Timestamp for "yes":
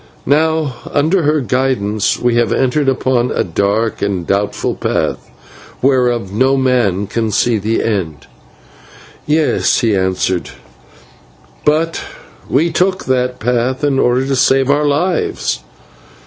9.27-9.81